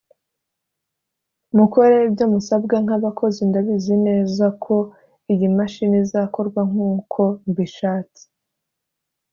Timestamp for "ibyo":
2.07-2.25